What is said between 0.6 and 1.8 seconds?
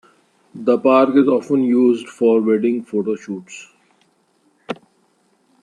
park is often